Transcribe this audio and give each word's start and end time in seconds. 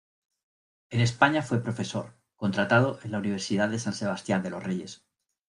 En 0.89 0.99
España 0.99 1.43
fue 1.43 1.61
profesor 1.61 2.17
contratado 2.35 2.97
en 3.03 3.11
la 3.11 3.19
Universidad 3.19 3.69
de 3.69 3.77
San 3.77 3.93
Sebastián 3.93 4.41
de 4.41 4.49
los 4.49 4.63
Reyes. 4.63 5.05